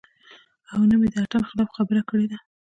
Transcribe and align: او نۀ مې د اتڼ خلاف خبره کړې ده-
او 0.71 0.79
نۀ 0.89 0.95
مې 0.99 1.07
د 1.13 1.15
اتڼ 1.23 1.41
خلاف 1.49 1.69
خبره 1.77 2.01
کړې 2.09 2.25
ده- 2.31 2.37